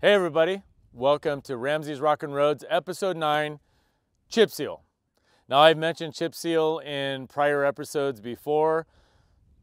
[0.00, 3.58] Hey everybody, welcome to Ramsey's Rockin' Roads, episode 9,
[4.28, 4.84] Chip Seal.
[5.48, 8.86] Now I've mentioned chip seal in prior episodes before.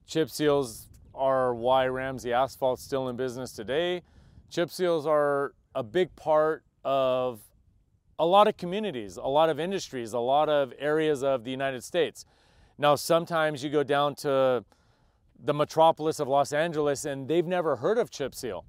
[0.06, 4.02] Chip seals are why Ramsey Asphalt's still in business today.
[4.50, 7.40] Chip seals are a big part of
[8.20, 11.82] a lot of communities, a lot of industries, a lot of areas of the United
[11.82, 12.26] States.
[12.78, 14.66] Now sometimes you go down to
[15.42, 18.66] the metropolis of Los Angeles and they've never heard of chip seal,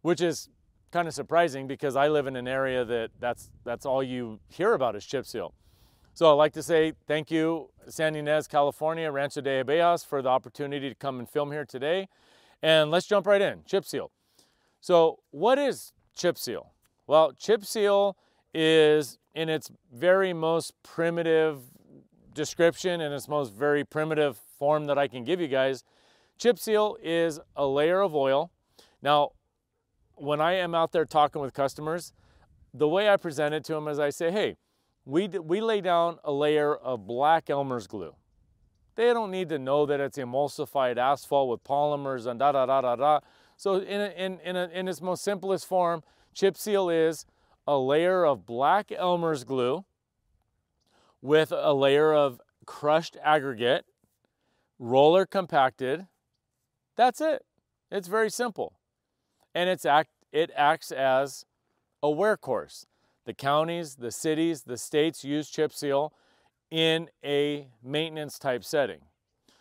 [0.00, 0.48] which is
[0.90, 4.74] kind of surprising because I live in an area that that's that's all you hear
[4.74, 5.54] about is chip seal.
[6.14, 10.28] So I'd like to say thank you, Santa Ynez, California, Rancho de Abejas, for the
[10.28, 12.08] opportunity to come and film here today.
[12.62, 14.10] And let's jump right in, chip seal.
[14.80, 16.72] So what is chip seal?
[17.06, 18.16] Well, chip seal
[18.52, 21.62] is in its very most primitive
[22.34, 25.84] description and its most very primitive form that I can give you guys.
[26.38, 28.50] Chip seal is a layer of oil.
[29.02, 29.30] Now,
[30.20, 32.12] when I am out there talking with customers,
[32.74, 34.56] the way I present it to them is I say, hey,
[35.04, 38.14] we, we lay down a layer of black Elmer's glue.
[38.96, 42.80] They don't need to know that it's emulsified asphalt with polymers and da da da
[42.82, 43.20] da da.
[43.56, 46.02] So in, a, in, in, a, in its most simplest form,
[46.34, 47.24] chip seal is
[47.66, 49.84] a layer of black Elmer's glue
[51.22, 53.86] with a layer of crushed aggregate,
[54.78, 56.06] roller compacted.
[56.96, 57.44] That's it.
[57.90, 58.79] It's very simple.
[59.54, 61.44] And it's act, it acts as
[62.02, 62.86] a wear course.
[63.26, 66.12] The counties, the cities, the states use chip seal
[66.70, 69.00] in a maintenance type setting.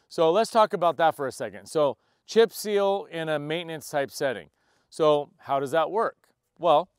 [0.07, 1.67] So let's talk about that for a second.
[1.67, 4.49] So chip seal in a maintenance type setting.
[4.89, 6.17] So how does that work?
[6.57, 6.89] Well,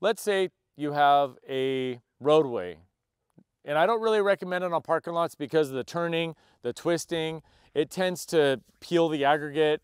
[0.00, 2.78] let's say you have a roadway
[3.64, 7.42] and I don't really recommend it on parking lots because of the turning, the twisting,
[7.74, 9.82] it tends to peel the aggregate.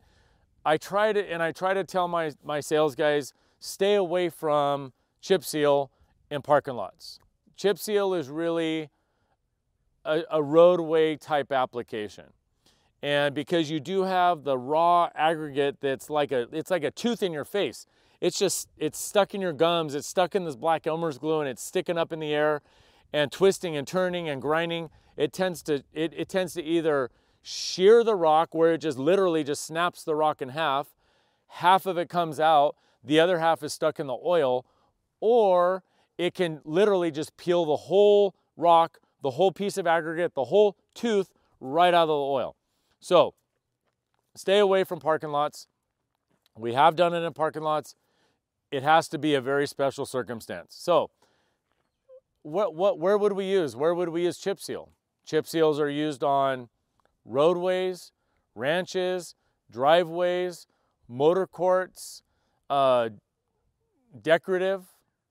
[0.69, 4.93] I try to, and I try to tell my, my sales guys, stay away from
[5.23, 5.91] chip seal
[6.31, 7.21] in parking lots.
[7.57, 8.91] Chip seal is really
[10.05, 12.27] a, a roadway type application.
[13.03, 17.23] And because you do have the raw aggregate that's like a it's like a tooth
[17.23, 17.87] in your face.
[18.21, 21.49] It's just it's stuck in your gums, it's stuck in this black Elmer's glue and
[21.49, 22.61] it's sticking up in the air
[23.11, 24.91] and twisting and turning and grinding.
[25.17, 27.11] It tends to it, it tends to either
[27.43, 30.89] shear the rock where it just literally just snaps the rock in half,
[31.49, 34.67] half of it comes out, the other half is stuck in the oil,
[35.21, 35.83] or
[36.17, 40.77] it can literally just peel the whole rock, the whole piece of aggregate, the whole
[40.95, 42.57] tooth right out of the oil.
[43.01, 43.35] So
[44.35, 45.67] stay away from parking lots.
[46.57, 47.95] We have done it in parking lots.
[48.71, 50.75] It has to be a very special circumstance.
[50.79, 51.11] So
[52.43, 53.77] what, what, where would we use?
[53.77, 54.91] Where would we use chip seal?
[55.25, 56.69] Chip seals are used on
[57.29, 58.13] roadways,
[58.55, 59.35] ranches,
[59.71, 60.67] driveways,
[61.09, 62.23] motor courts,
[62.71, 63.11] uh,
[64.21, 64.85] decorative,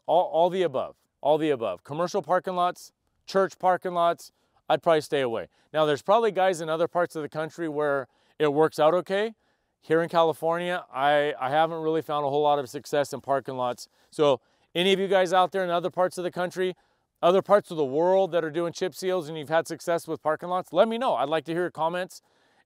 [0.05, 1.83] all, all the above, all the above.
[1.83, 2.91] Commercial parking lots,
[3.25, 4.31] church parking lots,
[4.69, 5.47] I'd probably stay away.
[5.73, 8.07] Now, there's probably guys in other parts of the country where
[8.39, 9.33] it works out okay.
[9.81, 13.55] Here in California, I, I haven't really found a whole lot of success in parking
[13.55, 13.87] lots.
[14.11, 14.41] So,
[14.75, 16.75] any of you guys out there in other parts of the country,
[17.21, 20.21] other parts of the world that are doing chip seals and you've had success with
[20.21, 21.15] parking lots, let me know.
[21.15, 22.21] I'd like to hear your comments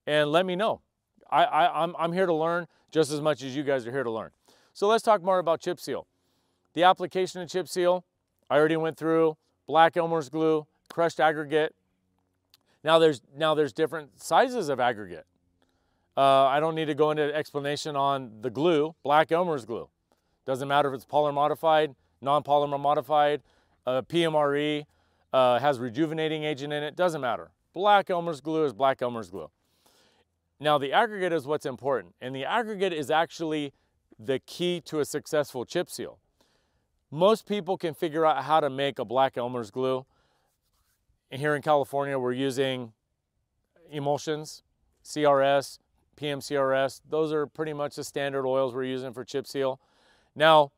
[0.06, 0.82] and let me know.
[1.30, 4.04] I, I, I'm, I'm here to learn just as much as you guys are here
[4.04, 4.30] to learn.
[4.74, 6.06] So let's talk more about chip seal.
[6.74, 8.04] The application of chip seal,
[8.50, 9.36] I already went through
[9.66, 11.74] black Elmer's glue, crushed aggregate.
[12.84, 15.26] Now there's now there's different sizes of aggregate.
[16.16, 19.88] Uh, I don't need to go into explanation on the glue, black Elmer's glue.
[20.44, 23.42] Doesn't matter if it's polymer modified, non-polymer modified,
[23.86, 24.84] uh, PMRE,
[25.32, 27.50] uh, has rejuvenating agent in it, doesn't matter.
[27.72, 29.50] Black Elmer's glue is black Elmer's glue.
[30.60, 33.72] Now the aggregate is what's important, and the aggregate is actually
[34.18, 36.18] the key to a successful chip seal.
[37.10, 40.06] Most people can figure out how to make a black Elmer's glue.
[41.30, 42.92] Here in California, we're using
[43.90, 44.62] emulsions,
[45.04, 45.78] CRS,
[46.16, 47.00] PMCRS.
[47.08, 49.80] Those are pretty much the standard oils we're using for chip seal.
[50.34, 50.72] Now,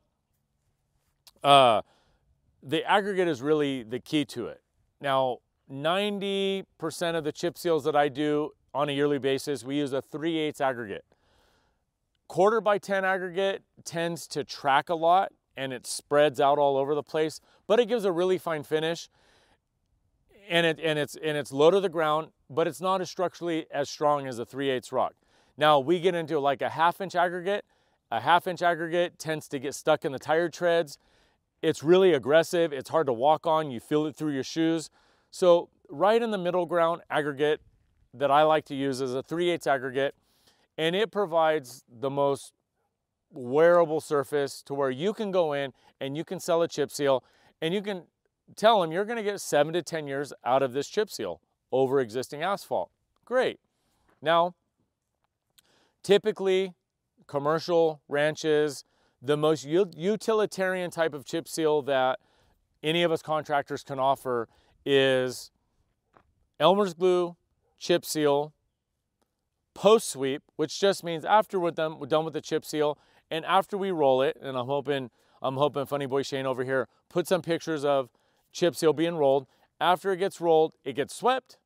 [1.43, 1.81] uh,
[2.65, 4.61] the aggregate is really the key to it.
[4.99, 5.37] Now,
[5.71, 6.65] 90%
[7.15, 10.37] of the chip seals that I do on a yearly basis, we use a 3
[10.37, 11.05] 8 aggregate.
[12.27, 16.95] Quarter by 10 aggregate tends to track a lot and it spreads out all over
[16.95, 19.09] the place, but it gives a really fine finish.
[20.49, 23.65] And, it, and, it's, and it's low to the ground, but it's not as structurally
[23.71, 25.13] as strong as a 3 8 rock.
[25.55, 27.63] Now we get into like a half inch aggregate.
[28.11, 30.97] A half inch aggregate tends to get stuck in the tire treads.
[31.65, 32.71] It's really aggressive.
[32.71, 33.71] It's hard to walk on.
[33.71, 34.91] You feel it through your shoes.
[35.31, 37.59] So right in the middle ground aggregate
[38.13, 40.13] that I like to use is a 3 8 aggregate.
[40.77, 42.53] And it provides the most
[43.31, 47.23] wearable surface to where you can go in and you can sell a chip seal
[47.63, 48.03] and you can
[48.55, 51.41] tell them you're going to get seven to 10 years out of this chip seal
[51.71, 52.91] over existing asphalt.
[53.25, 53.59] Great.
[54.21, 54.53] Now,
[56.03, 56.75] typically,
[57.25, 58.85] commercial ranches,
[59.25, 62.19] the most utilitarian type of chip seal that
[62.83, 64.47] any of us contractors can offer
[64.85, 65.51] is
[66.59, 67.35] Elmer's glue,
[67.79, 68.53] chip seal,
[69.73, 72.99] post sweep, which just means after we're done, we're done with the chip seal
[73.31, 75.09] and after we roll it, and I'm hoping
[75.41, 78.09] I'm hoping Funny Boy Shane over here put some pictures of
[78.51, 79.47] chip seal being rolled.
[79.79, 81.57] After it gets rolled, it gets swept.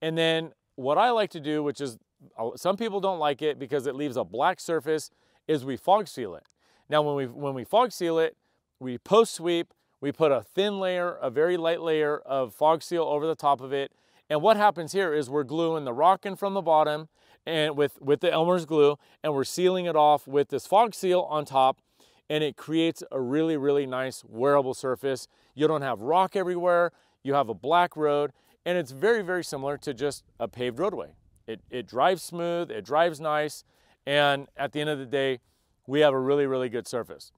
[0.00, 1.98] And then what I like to do, which is
[2.38, 5.10] uh, some people don't like it because it leaves a black surface,
[5.46, 6.44] is we fog seal it.
[6.88, 8.36] Now when we when we fog seal it,
[8.80, 13.02] we post sweep, we put a thin layer, a very light layer of fog seal
[13.02, 13.92] over the top of it.
[14.30, 17.08] And what happens here is we're gluing the rock in from the bottom
[17.46, 21.22] and with, with the Elmer's glue and we're sealing it off with this fog seal
[21.30, 21.80] on top
[22.28, 25.28] and it creates a really, really nice wearable surface.
[25.54, 26.92] You don't have rock everywhere,
[27.22, 28.32] you have a black road,
[28.66, 31.14] and it's very, very similar to just a paved roadway.
[31.46, 33.64] It, it drives smooth, it drives nice,
[34.06, 35.40] and at the end of the day,
[35.88, 37.32] we have a really, really good surface.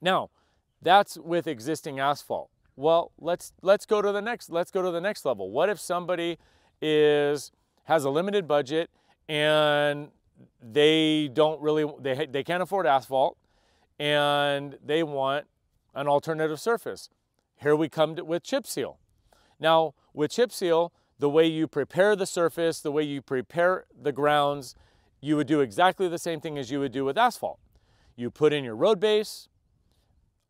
[0.00, 0.30] Now,
[0.80, 2.50] that's with existing asphalt.
[2.76, 5.50] Well, let's let's go to the next let's go to the next level.
[5.50, 6.38] What if somebody
[6.80, 7.50] is
[7.84, 8.90] has a limited budget
[9.28, 10.08] and
[10.62, 13.36] they don't really they they can't afford asphalt
[13.98, 15.46] and they want
[15.96, 17.10] an alternative surface.
[17.56, 19.00] Here we come to, with chip seal.
[19.58, 24.12] Now, with chip seal, the way you prepare the surface, the way you prepare the
[24.12, 24.76] grounds,
[25.20, 27.58] you would do exactly the same thing as you would do with asphalt.
[28.16, 29.48] You put in your road base.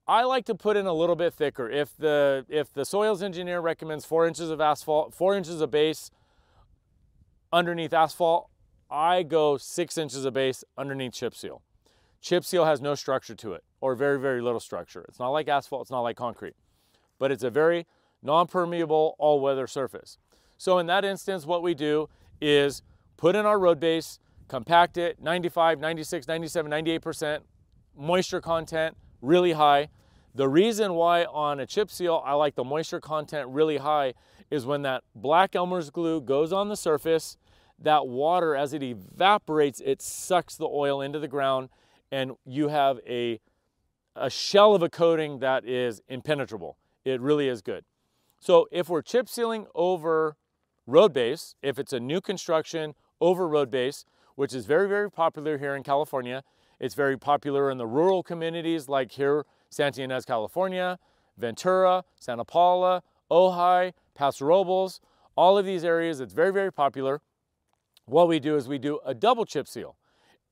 [0.06, 1.68] I like to put in a little bit thicker.
[1.68, 6.10] If the if the soils engineer recommends four inches of asphalt, four inches of base
[7.52, 8.48] underneath asphalt,
[8.90, 11.62] I go six inches of base underneath chip seal.
[12.20, 15.04] Chip seal has no structure to it, or very, very little structure.
[15.08, 16.56] It's not like asphalt, it's not like concrete,
[17.18, 17.86] but it's a very
[18.22, 20.18] non-permeable all-weather surface.
[20.56, 22.08] So in that instance, what we do
[22.40, 22.82] is
[23.16, 24.18] put in our road base,
[24.48, 27.40] compact it, 95, 96, 97, 98%
[27.96, 29.88] moisture content, really high.
[30.34, 34.14] The reason why on a chip seal I like the moisture content really high
[34.50, 37.36] is when that black Elmer's glue goes on the surface,
[37.78, 41.68] that water as it evaporates, it sucks the oil into the ground
[42.10, 43.40] and you have a,
[44.16, 46.78] a shell of a coating that is impenetrable.
[47.04, 47.84] It really is good.
[48.40, 50.36] So if we're chip sealing over
[50.86, 54.04] road base, if it's a new construction over road base,
[54.38, 56.44] which is very, very popular here in California,
[56.78, 61.00] it's very popular in the rural communities like here, Santa Ynez, California,
[61.36, 63.02] Ventura, Santa Paula,
[63.32, 65.00] Ojai, Paso Robles,
[65.34, 67.20] all of these areas, it's very, very popular.
[68.04, 69.96] What we do is we do a double chip seal.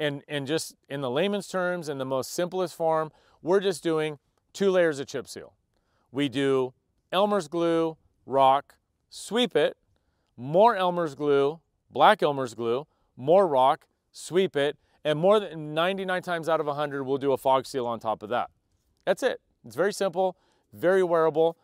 [0.01, 4.19] And, and just in the layman's terms, in the most simplest form, we're just doing
[4.53, 5.53] two layers of chip seal.
[6.11, 6.75] We do
[7.13, 8.75] Elmer's glue, rock,
[9.11, 9.77] sweep it,
[10.37, 16.49] more Elmer's glue, black Elmer's glue, more rock, sweep it, and more than 99 times
[16.49, 18.51] out of 100, we'll do a fog seal on top of that.
[19.05, 19.41] That's it.
[19.65, 20.37] It's very simple,
[20.73, 21.57] very wearable,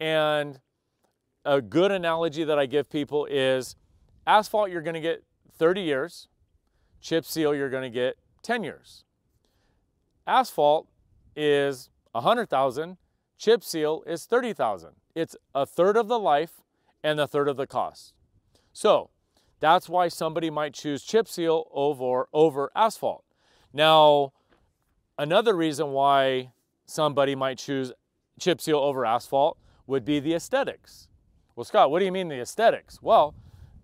[0.00, 0.60] and
[1.44, 3.76] a good analogy that I give people is
[4.26, 5.24] asphalt, you're gonna get
[5.56, 6.28] 30 years,
[7.00, 9.04] chip seal, you're gonna get 10 years.
[10.26, 10.88] Asphalt
[11.34, 12.96] is 100,000,
[13.38, 14.96] chip seal is 30,000.
[15.14, 16.62] It's a third of the life
[17.02, 18.12] and a third of the cost.
[18.72, 19.10] So
[19.60, 23.24] that's why somebody might choose chip seal over, over asphalt.
[23.72, 24.32] Now,
[25.18, 26.52] another reason why
[26.84, 27.92] somebody might choose
[28.38, 31.08] chip seal over asphalt would be the aesthetics.
[31.54, 33.00] Well, Scott, what do you mean the aesthetics?
[33.00, 33.34] Well,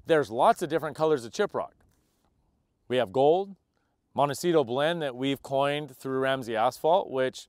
[0.06, 1.74] there's lots of different colors of chip rock.
[2.88, 3.56] We have gold,
[4.14, 7.48] Montecito blend that we've coined through Ramsey Asphalt, which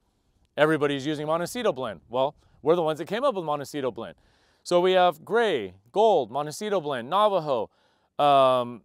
[0.56, 2.01] everybody's using Montecito blend.
[2.08, 4.15] Well, we're the ones that came up with Montecito blend.
[4.63, 7.70] So we have gray, gold, Montecito blend, Navajo,
[8.24, 8.82] um,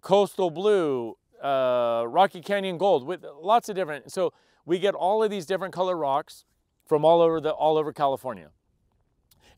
[0.00, 4.10] coastal blue, uh, Rocky Canyon gold, with lots of different.
[4.12, 4.32] So
[4.64, 6.44] we get all of these different color rocks
[6.86, 8.50] from all over the all over California.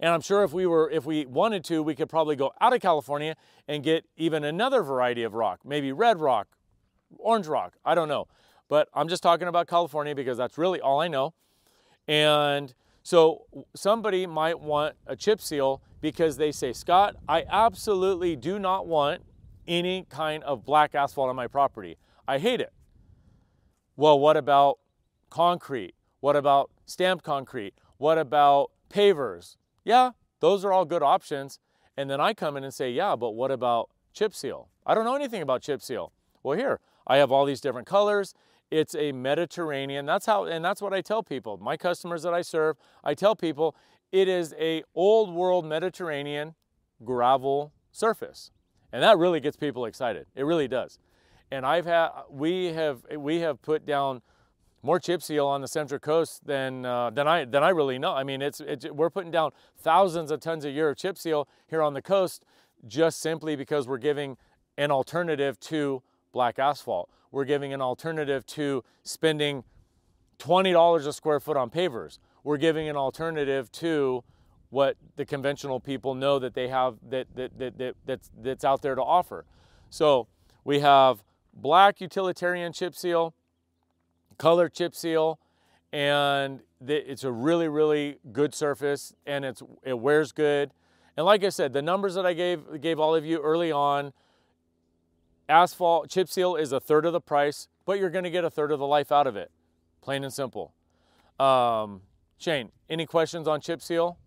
[0.00, 2.72] And I'm sure if we were, if we wanted to, we could probably go out
[2.72, 3.36] of California
[3.68, 6.48] and get even another variety of rock, maybe red rock,
[7.18, 8.26] orange rock, I don't know.
[8.68, 11.32] But I'm just talking about California because that's really all I know.
[12.08, 12.74] And
[13.04, 13.42] so
[13.76, 19.22] somebody might want a chip seal because they say, Scott, I absolutely do not want
[19.68, 21.98] any kind of black asphalt on my property.
[22.26, 22.72] I hate it.
[23.94, 24.78] Well, what about
[25.28, 25.94] concrete?
[26.20, 27.74] What about stamped concrete?
[27.98, 29.56] What about pavers?
[29.84, 31.58] Yeah, those are all good options.
[31.98, 34.70] And then I come in and say, yeah, but what about chip seal?
[34.86, 36.12] I don't know anything about chip seal.
[36.42, 38.34] Well, here, I have all these different colors
[38.70, 40.06] It's a Mediterranean.
[40.06, 41.58] That's how, and that's what I tell people.
[41.58, 43.76] My customers that I serve, I tell people
[44.10, 46.54] it is a old world Mediterranean
[47.04, 48.50] gravel surface,
[48.92, 50.26] and that really gets people excited.
[50.34, 50.98] It really does.
[51.50, 54.22] And I've had, we have, we have put down
[54.82, 58.12] more chip seal on the Central Coast than uh, than I than I really know.
[58.12, 61.48] I mean, it's, it's we're putting down thousands of tons a year of chip seal
[61.68, 62.44] here on the coast,
[62.86, 64.36] just simply because we're giving
[64.76, 66.02] an alternative to
[66.32, 67.08] black asphalt.
[67.34, 69.64] We're giving an alternative to spending
[70.38, 72.20] $20 a square foot on pavers.
[72.44, 74.22] We're giving an alternative to
[74.70, 78.82] what the conventional people know that they have that, that, that, that that's, that's out
[78.82, 79.44] there to offer.
[79.90, 80.28] So
[80.64, 83.34] we have black utilitarian chip seal,
[84.38, 85.40] color chip seal,
[85.92, 90.70] and it's a really, really good surface and it's, it wears good.
[91.16, 94.12] And like I said, the numbers that I gave, gave all of you early on,
[95.48, 98.50] asphalt chip seal is a third of the price, but you're going to get a
[98.50, 99.50] third of the life out of it.
[100.00, 100.74] Plain and simple.
[101.38, 102.02] Um,
[102.38, 104.18] Shane, any questions on chip seal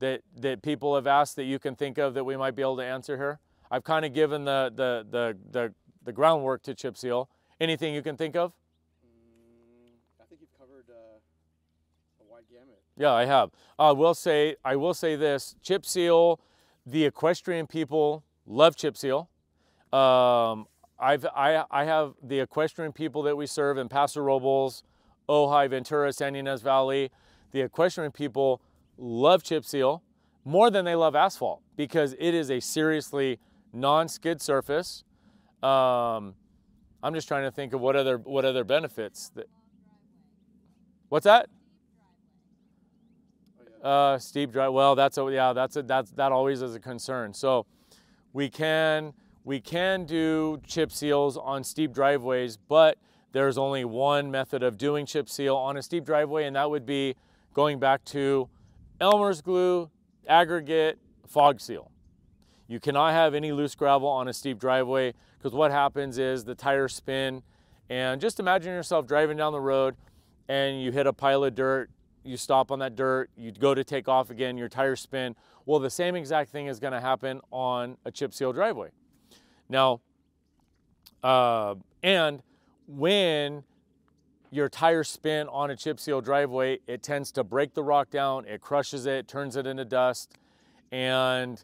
[0.00, 2.76] that that people have asked that you can think of that we might be able
[2.76, 3.38] to answer here?
[3.70, 7.28] I've kind of given the the the the, the groundwork to chip seal.
[7.60, 8.52] Anything you can think of?
[9.04, 11.18] Mm, I think you've covered uh,
[12.20, 12.80] a wide gamut.
[12.96, 13.50] Yeah, I have.
[13.78, 16.40] I will say I will say this: chip seal.
[16.86, 19.28] The equestrian people love chip seal.
[19.92, 20.66] Um,
[20.98, 24.82] I've, I, I have the equestrian people that we serve in Paso Robles,
[25.28, 27.10] Ojai, Ventura, Santa Ynez Valley.
[27.52, 28.60] The equestrian people
[28.98, 30.02] love chip seal
[30.44, 33.38] more than they love asphalt because it is a seriously
[33.72, 35.04] non-skid surface.
[35.62, 36.34] Um,
[37.02, 39.48] I'm just trying to think of what other what other benefits that.
[41.08, 41.48] What's that?
[43.82, 44.72] Uh, steep drive.
[44.72, 45.52] Well, that's a yeah.
[45.52, 47.32] That's a that's that always is a concern.
[47.32, 47.66] So
[48.32, 49.12] we can
[49.44, 52.98] we can do chip seals on steep driveways, but
[53.32, 56.86] there's only one method of doing chip seal on a steep driveway, and that would
[56.86, 57.14] be
[57.54, 58.48] going back to
[59.00, 59.90] Elmer's glue,
[60.26, 61.90] aggregate, fog seal.
[62.66, 66.54] You cannot have any loose gravel on a steep driveway because what happens is the
[66.54, 67.42] tires spin.
[67.88, 69.96] And just imagine yourself driving down the road
[70.48, 71.90] and you hit a pile of dirt,
[72.24, 75.34] you stop on that dirt, you go to take off again, your tires spin.
[75.64, 78.90] Well, the same exact thing is going to happen on a chip seal driveway.
[79.68, 80.00] Now,
[81.22, 82.42] uh, and
[82.86, 83.64] when
[84.50, 88.46] your tires spin on a chip seal driveway, it tends to break the rock down,
[88.46, 90.38] it crushes it, turns it into dust,
[90.90, 91.62] and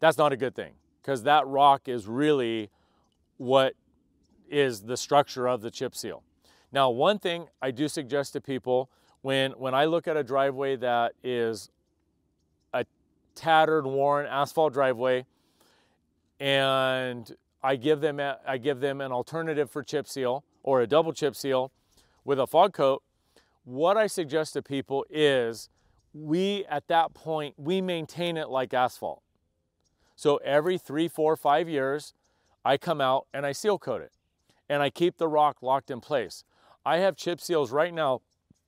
[0.00, 2.70] that's not a good thing because that rock is really
[3.36, 3.74] what
[4.48, 6.22] is the structure of the chip seal.
[6.72, 8.90] Now, one thing I do suggest to people
[9.22, 11.70] when when I look at a driveway that is
[12.72, 12.84] a
[13.34, 15.24] tattered, worn asphalt driveway,
[16.40, 17.34] and
[17.64, 21.14] I give them a, I give them an alternative for chip seal or a double
[21.14, 21.72] chip seal
[22.22, 23.02] with a fog coat.
[23.64, 25.70] What I suggest to people is
[26.12, 29.22] we at that point we maintain it like asphalt.
[30.14, 32.12] So every three, four, five years,
[32.66, 34.12] I come out and I seal coat it,
[34.68, 36.44] and I keep the rock locked in place.
[36.84, 38.20] I have chip seals right now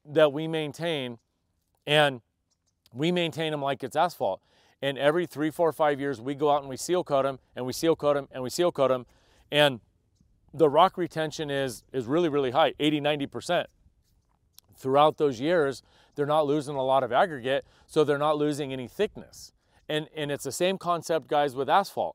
[0.07, 1.19] that we maintain,
[1.87, 2.23] and
[2.95, 4.41] we maintain them like it's asphalt.
[4.87, 7.66] And every three, four, five years, we go out and we seal coat them, and
[7.66, 9.05] we seal coat them, and we seal coat them.
[9.50, 9.81] And
[10.55, 13.64] the rock retention is, is really, really high 80, 90%.
[14.76, 15.83] Throughout those years,
[16.14, 19.52] they're not losing a lot of aggregate, so they're not losing any thickness.
[19.88, 22.14] And, and it's the same concept, guys, with asphalt.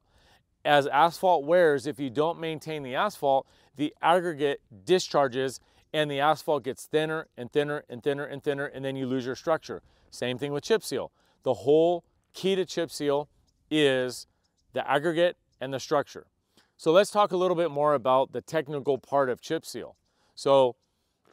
[0.64, 5.60] As asphalt wears, if you don't maintain the asphalt, the aggregate discharges
[5.92, 9.26] and the asphalt gets thinner and thinner and thinner and thinner, and then you lose
[9.26, 9.82] your structure.
[10.10, 11.12] Same thing with chip seal.
[11.44, 13.30] The whole key to chip seal
[13.70, 14.28] is
[14.74, 16.28] the aggregate and the structure.
[16.78, 19.96] So let's talk a little bit more about the technical part of chip seal.
[20.34, 20.76] So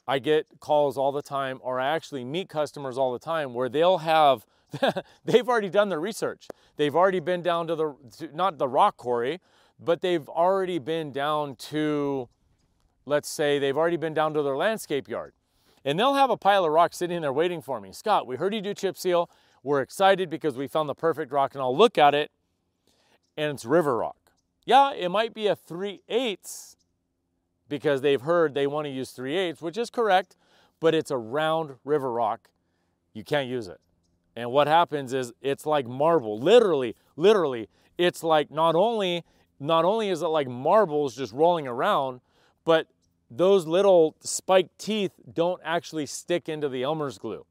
[0.06, 3.68] I get calls all the time, or I actually meet customers all the time where
[3.68, 4.46] they'll have,
[5.24, 6.48] they've already done their research.
[6.76, 9.40] They've already been down to the, to, not the rock quarry,
[9.78, 12.28] but they've already been down to,
[13.06, 15.32] let's say, they've already been down to their landscape yard.
[15.84, 17.92] And they'll have a pile of rocks sitting there waiting for me.
[17.92, 19.30] Scott, we heard you do chip seal.
[19.62, 22.30] We're excited because we found the perfect rock, and I'll look at it,
[23.36, 24.16] and it's river rock.
[24.64, 26.76] Yeah, it might be a 3 eighths
[27.68, 30.36] because they've heard they want to use 3 eighths, which is correct,
[30.80, 32.48] but it's a round river rock.
[33.12, 33.80] You can't use it.
[34.36, 36.38] And what happens is it's like marble.
[36.38, 39.24] Literally, literally, it's like not only
[39.60, 42.20] not only is it like marbles just rolling around,
[42.64, 42.86] but
[43.30, 47.44] those little spiked teeth don't actually stick into the Elmer's glue.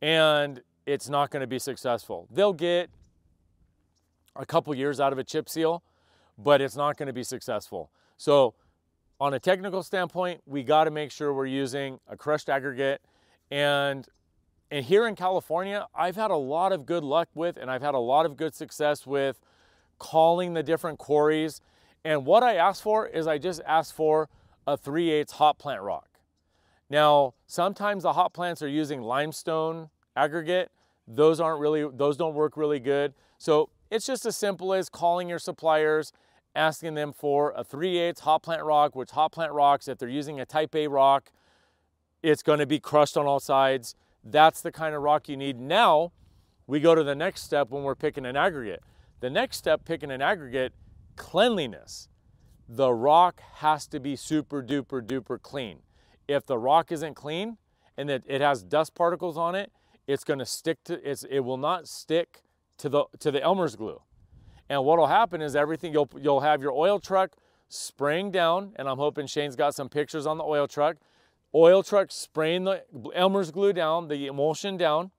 [0.00, 2.26] And it's not going to be successful.
[2.30, 2.90] They'll get
[4.34, 5.82] a couple years out of a chip seal,
[6.38, 7.90] but it's not going to be successful.
[8.16, 8.54] So
[9.20, 13.00] on a technical standpoint, we got to make sure we're using a crushed aggregate.
[13.50, 14.06] And,
[14.70, 17.94] and here in California, I've had a lot of good luck with, and I've had
[17.94, 19.38] a lot of good success with
[19.98, 21.60] calling the different quarries.
[22.04, 24.28] And what I asked for is I just asked for
[24.66, 26.08] a 3 8 hot plant rock.
[26.90, 30.70] Now, sometimes the hot plants are using limestone aggregate.
[31.06, 33.14] Those aren't really, those don't work really good.
[33.38, 36.12] So it's just as simple as calling your suppliers,
[36.54, 40.08] asking them for a 3 8 hot plant rock, which hot plant rocks, if they're
[40.08, 41.30] using a type A rock,
[42.22, 43.94] it's going to be crushed on all sides.
[44.24, 45.58] That's the kind of rock you need.
[45.58, 46.12] Now,
[46.66, 48.82] we go to the next step when we're picking an aggregate.
[49.20, 50.72] The next step, picking an aggregate,
[51.16, 52.08] cleanliness.
[52.68, 55.80] The rock has to be super duper duper clean.
[56.28, 57.58] If the rock isn't clean
[57.96, 59.70] and it, it has dust particles on it,
[60.06, 62.42] it's going to stick to it's it will not stick
[62.78, 64.00] to the to the Elmer's glue.
[64.68, 67.36] And what'll happen is everything you'll you'll have your oil truck
[67.68, 70.96] spraying down, and I'm hoping Shane's got some pictures on the oil truck.
[71.54, 72.82] Oil truck spraying the
[73.14, 75.10] Elmer's glue down, the emulsion down,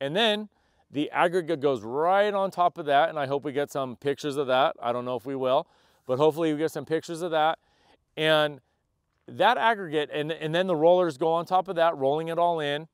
[0.00, 0.48] and then
[0.90, 3.08] the aggregate goes right on top of that.
[3.08, 4.76] And I hope we get some pictures of that.
[4.80, 5.66] I don't know if we will,
[6.06, 7.58] but hopefully we get some pictures of that.
[8.16, 8.60] And
[9.28, 12.60] that aggregate, and, and then the rollers go on top of that, rolling it all
[12.60, 12.88] in.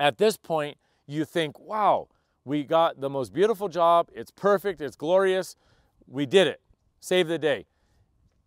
[0.00, 2.08] At this point, you think, wow,
[2.46, 4.08] we got the most beautiful job.
[4.14, 4.80] It's perfect.
[4.80, 5.56] It's glorious.
[6.06, 6.62] We did it.
[7.00, 7.66] Save the day.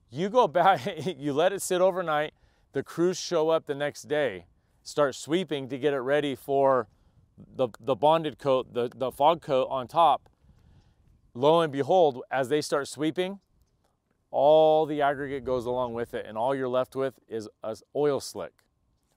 [0.10, 2.33] You go back, you let it sit overnight.
[2.74, 4.48] The crews show up the next day,
[4.81, 6.88] start sweeping to get it ready for
[7.55, 10.29] the, the bonded coat, the, the fog coat on top.
[11.36, 13.39] Lo and behold, as they start sweeping,
[14.31, 18.19] all the aggregate goes along with it, and all you're left with is an oil
[18.19, 18.53] slick.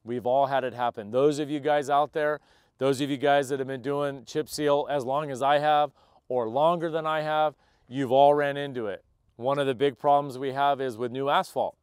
[0.07, 1.11] We've all had it happen.
[1.11, 2.41] Those of you guys out there
[2.79, 5.93] those of you guys that have been doing chip seal as long as I have
[6.29, 7.55] or longer than I have,
[7.89, 9.03] you've all ran into it.
[9.37, 11.77] One of the big problems we have is with new asphalt.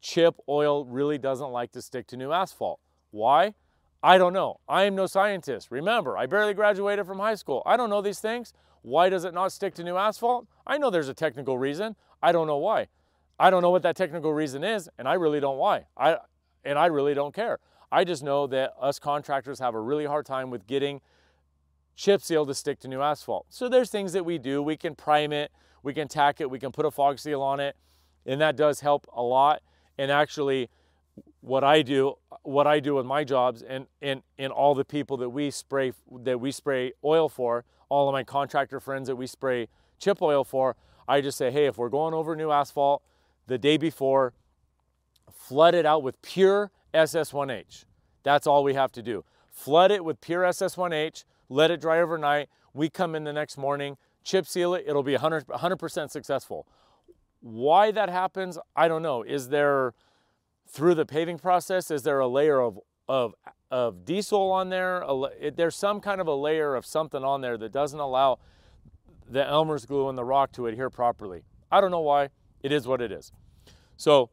[0.00, 2.78] Chip oil really doesn't like to stick to new asphalt.
[3.10, 3.54] Why?
[4.02, 4.60] I don't know.
[4.68, 5.70] I am no scientist.
[5.70, 7.62] Remember, I barely graduated from high school.
[7.66, 8.52] I don't know these things.
[8.82, 10.46] Why does it not stick to new asphalt?
[10.66, 11.96] I know there's a technical reason.
[12.22, 12.88] I don't know why.
[13.38, 15.86] I don't know what that technical reason is, and I really don't why.
[15.96, 16.18] I
[16.64, 17.58] and I really don't care.
[17.90, 21.00] I just know that us contractors have a really hard time with getting
[21.94, 23.46] chip seal to stick to new asphalt.
[23.50, 24.62] So there's things that we do.
[24.62, 27.60] We can prime it, we can tack it, we can put a fog seal on
[27.60, 27.76] it,
[28.24, 29.62] and that does help a lot.
[29.98, 30.70] And actually,
[31.40, 35.16] what I do, what I do with my jobs, and and and all the people
[35.18, 39.26] that we spray that we spray oil for, all of my contractor friends that we
[39.26, 43.02] spray chip oil for, I just say, hey, if we're going over new asphalt,
[43.46, 44.32] the day before,
[45.34, 47.84] flood it out with pure SS1H.
[48.22, 49.24] That's all we have to do.
[49.50, 52.48] Flood it with pure SS1H, let it dry overnight.
[52.72, 56.66] We come in the next morning, chip seal it, it'll be 100, 100% successful.
[57.40, 59.22] Why that happens, I don't know.
[59.22, 59.94] Is there,
[60.68, 63.34] through the paving process, is there a layer of, of,
[63.70, 65.04] of diesel on there?
[65.54, 68.38] there's some kind of a layer of something on there that doesn't allow
[69.28, 71.42] the Elmer's glue and the rock to adhere properly.
[71.70, 72.28] I don't know why.
[72.62, 73.32] It is what it is.
[73.96, 74.30] So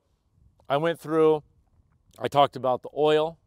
[0.70, 1.42] I went through,
[2.20, 3.40] I talked about the oil,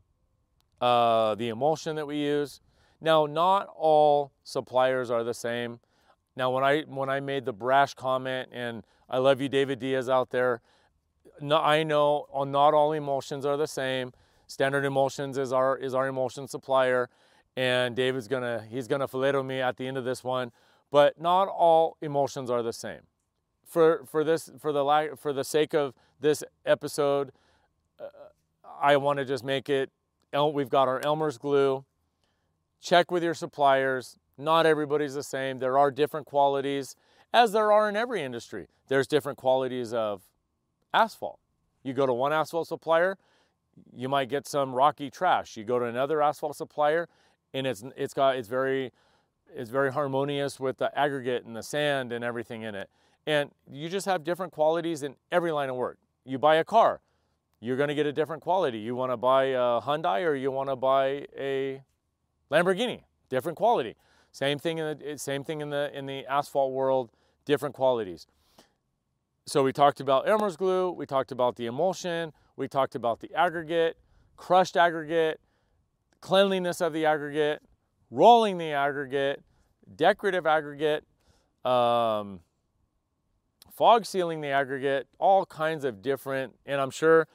[0.81, 2.61] uh, the emulsion that we use.
[3.01, 5.79] Now, not all suppliers are the same.
[6.35, 10.09] Now, when I when I made the brash comment, and I love you, David Diaz,
[10.09, 10.61] out there,
[11.41, 14.13] no, I know not all emulsions are the same.
[14.49, 17.09] Standard Emulsions is our is our emulsion supplier,
[17.57, 20.51] and David's gonna he's gonna fillet me at the end of this one.
[20.91, 23.01] But not all emulsions are the same.
[23.73, 27.33] For for this for the for the sake of this episode,
[27.99, 28.05] uh,
[28.79, 29.89] I want to just make it,
[30.53, 31.87] we've got our Elmer's glue.
[32.83, 34.19] Check with your suppliers.
[34.37, 35.59] Not everybody's the same.
[35.59, 36.97] There are different qualities,
[37.33, 38.67] as there are in every industry.
[38.89, 40.21] There's different qualities of
[40.93, 41.39] asphalt.
[41.83, 43.17] You go to one asphalt supplier,
[43.97, 45.57] you might get some rocky trash.
[45.57, 47.09] You go to another asphalt supplier,
[47.55, 48.93] and it's it's got it's very
[49.57, 52.91] it's very harmonious with the aggregate and the sand and everything in it.
[53.27, 55.99] And you just have different qualities in every line of work.
[56.25, 57.01] You buy a car,
[57.61, 58.79] you're going to get a different quality.
[58.79, 61.83] You want to buy a Hyundai or you want to buy a
[62.51, 63.97] Lamborghini, different quality.
[64.33, 67.11] Same thing in the same thing in the in the asphalt world,
[67.45, 68.27] different qualities.
[69.47, 73.33] So we talked about Elmer's glue, we talked about the emulsion, we talked about the
[73.35, 73.97] aggregate,
[74.37, 75.41] crushed aggregate,
[76.21, 77.61] cleanliness of the aggregate,
[78.11, 79.43] rolling the aggregate,
[79.97, 81.05] decorative aggregate,
[81.65, 82.41] um,
[83.83, 87.27] fog sealing the aggregate, all kinds of different, and I'm sure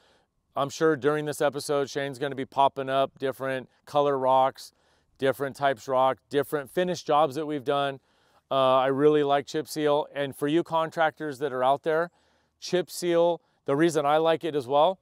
[0.55, 4.71] I'm sure during this episode, Shane's to be popping up different color rocks,
[5.17, 7.99] different types rock, different finish jobs that we've done.
[8.49, 10.07] Uh, I really like chip seal.
[10.15, 12.11] And for you contractors that are out there,
[12.61, 14.99] chip seal, The reason I like it as well,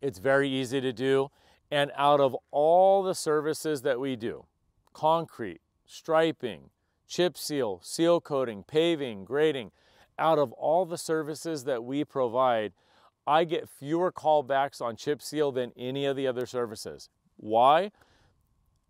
[0.00, 1.32] it's very easy to do.
[1.68, 4.44] And out of all the services that we do,
[4.92, 6.70] concrete, striping,
[7.08, 9.72] chip seal, seal coating, paving, grading,
[10.18, 12.72] out of all the services that we provide,
[13.26, 17.08] I get fewer callbacks on chip seal than any of the other services.
[17.36, 17.90] Why?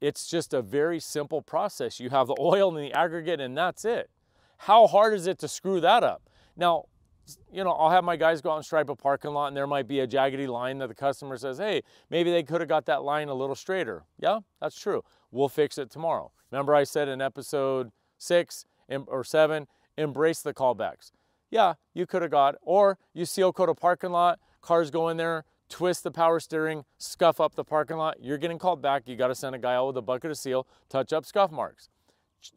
[0.00, 2.00] It's just a very simple process.
[2.00, 4.10] You have the oil and the aggregate, and that's it.
[4.58, 6.28] How hard is it to screw that up?
[6.56, 6.84] Now,
[7.50, 9.66] you know, I'll have my guys go out and stripe a parking lot, and there
[9.66, 12.84] might be a jaggedy line that the customer says, hey, maybe they could have got
[12.86, 14.04] that line a little straighter.
[14.18, 15.02] Yeah, that's true.
[15.30, 16.32] We'll fix it tomorrow.
[16.50, 21.10] Remember, I said in episode six or seven, embrace the callbacks.
[21.50, 25.16] Yeah, you could have got, or you seal coat a parking lot, cars go in
[25.16, 28.16] there, twist the power steering, scuff up the parking lot.
[28.20, 29.04] You're getting called back.
[29.06, 31.50] You got to send a guy out with a bucket of seal, touch up scuff
[31.50, 31.88] marks.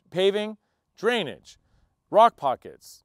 [0.09, 0.57] Paving,
[0.97, 1.57] drainage,
[2.09, 3.03] rock pockets,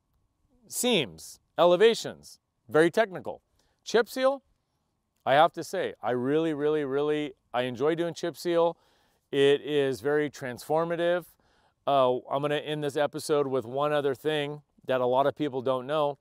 [0.67, 3.43] seams, elevations, very technical.
[3.85, 4.43] Chip seal,
[5.25, 8.77] I have to say, I really, really, really, I enjoy doing chip seal.
[9.31, 11.25] It is very transformative.
[11.87, 15.35] Uh, I'm going to end this episode with one other thing that a lot of
[15.35, 16.19] people don't know.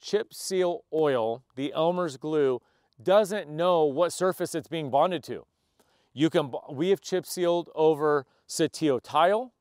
[0.00, 2.60] Chip seal oil, the Elmer's glue,
[3.02, 5.46] doesn't know what surface it's being bonded to.
[6.12, 9.52] You can, we have chip sealed over Saltillo tile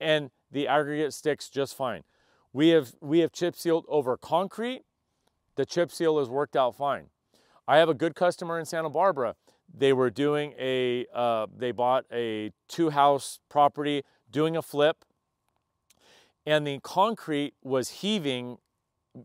[0.00, 2.02] and the aggregate sticks just fine.
[2.52, 4.82] We have, we have chip sealed over concrete.
[5.56, 7.06] The chip seal has worked out fine.
[7.66, 9.36] I have a good customer in Santa Barbara.
[9.72, 15.04] They were doing a, uh, they bought a two house property, doing a flip,
[16.44, 18.58] and the concrete was heaving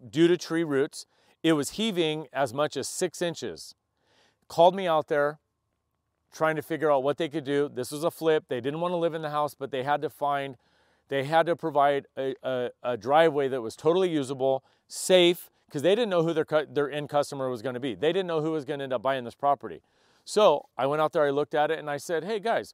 [0.09, 1.05] due to tree roots.
[1.41, 3.73] It was heaving as much as six inches.
[4.47, 5.39] Called me out there
[6.33, 7.69] trying to figure out what they could do.
[7.73, 8.45] This was a flip.
[8.49, 10.57] They didn't want to live in the house, but they had to find
[11.09, 15.95] they had to provide a, a, a driveway that was totally usable, safe, because they
[15.95, 17.95] didn't know who their, their end customer was going to be.
[17.95, 19.81] They didn't know who was going to end up buying this property.
[20.25, 22.73] So I went out there, I looked at it, and I said, hey guys,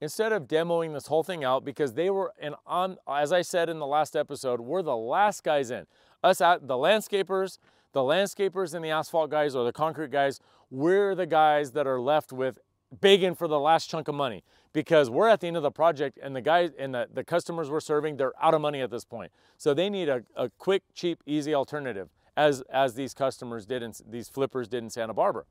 [0.00, 3.68] instead of demoing this whole thing out, because they were, and on, as I said
[3.68, 5.86] in the last episode, we're the last guys in.
[6.22, 7.58] Us, at, the landscapers,
[7.92, 12.00] the landscapers and the asphalt guys or the concrete guys, we're the guys that are
[12.00, 12.58] left with
[13.00, 16.18] begging for the last chunk of money because we're at the end of the project
[16.22, 19.04] and the guys and the, the customers we're serving, they're out of money at this
[19.04, 19.32] point.
[19.56, 23.92] So they need a, a quick, cheap, easy alternative as, as these customers did, in,
[24.08, 25.44] these flippers did in Santa Barbara.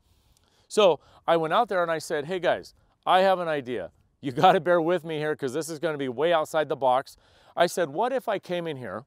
[0.67, 2.73] So I went out there and I said, hey guys,
[3.05, 3.91] I have an idea.
[4.21, 6.69] You got to bear with me here because this is going to be way outside
[6.69, 7.17] the box.
[7.55, 9.05] I said, what if I came in here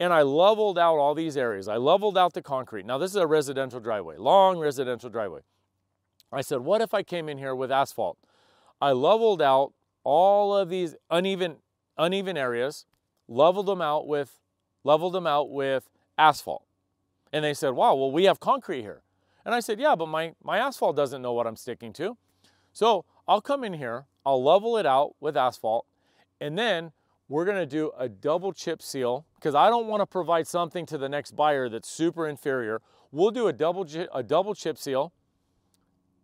[0.00, 1.68] and I leveled out all these areas?
[1.68, 2.86] I leveled out the concrete.
[2.86, 5.40] Now, this is a residential driveway, long residential driveway.
[6.32, 8.18] I said, what if I came in here with asphalt?
[8.80, 9.72] I leveled out
[10.04, 11.56] all of these uneven
[11.96, 12.86] uneven areas,
[13.26, 14.40] leveled them out with
[14.84, 16.64] leveled them out with asphalt.
[17.32, 19.02] And they said, "Wow, well we have concrete here."
[19.44, 22.16] And I said, "Yeah, but my my asphalt doesn't know what I'm sticking to."
[22.72, 25.86] So, I'll come in here, I'll level it out with asphalt,
[26.38, 26.92] and then
[27.30, 30.98] we're to do a double chip seal because I don't want to provide something to
[30.98, 32.82] the next buyer that's super inferior.
[33.10, 35.14] We'll do a double a double chip seal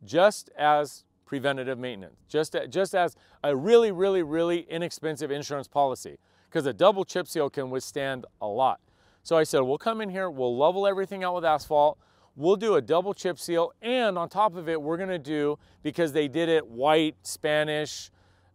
[0.04, 6.18] just as preventative maintenance, just, just as a really, really, really inexpensive insurance policy,
[6.50, 8.80] because a double chip seal can withstand a lot.
[9.22, 11.96] So I said, we'll come in here, we'll level everything out with asphalt,
[12.36, 16.12] we'll do a double chip seal, and on top of it, we're gonna do, because
[16.12, 18.10] they did it white, Spanish,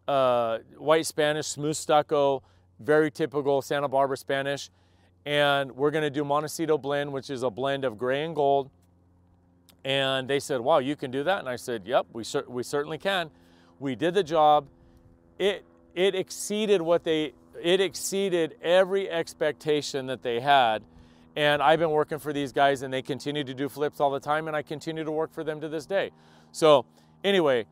[0.07, 2.43] uh, white Spanish, smooth stucco,
[2.79, 4.69] very typical Santa Barbara Spanish,
[5.25, 8.69] and we're gonna do Montecito blend, which is a blend of gray and gold,
[9.85, 11.39] and they said, wow, you can do that?
[11.39, 13.31] And I said, yep, we, cer- we certainly can.
[13.79, 14.67] We did the job.
[15.37, 15.63] It,
[15.95, 20.83] it exceeded what they, it exceeded every expectation that they had.
[21.35, 24.19] And I've been working for these guys and they continue to do flips all the
[24.19, 26.11] time and I continue to work for them to this day.
[26.51, 26.85] So
[27.23, 27.65] anyway,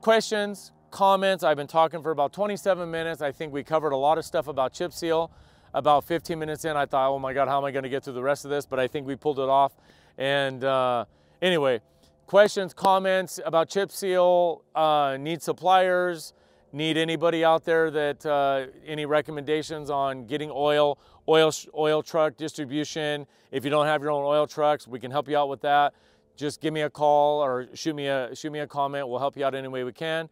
[0.00, 1.44] questions, comments.
[1.44, 3.22] I've been talking for about 27 minutes.
[3.22, 5.30] I think we covered a lot of stuff about chip seal.
[5.72, 8.02] About 15 minutes in, I thought, oh my God, how am I going to get
[8.02, 8.66] through the rest of this?
[8.66, 9.72] But I think we pulled it off.
[10.18, 11.04] And uh,
[11.42, 11.80] Anyway,
[12.26, 16.34] questions, comments about chip seal, uh, need suppliers,
[16.72, 23.26] need anybody out there that uh, any recommendations on getting oil, oil, oil truck distribution.
[23.50, 25.94] If you don't have your own oil trucks, we can help you out with that.
[26.36, 29.08] Just give me a call or shoot me a shoot me a comment.
[29.08, 30.28] We'll help you out any way we can.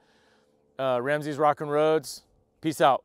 [0.79, 2.23] Uh, Ramsey's Rockin' Roads.
[2.61, 3.05] Peace out.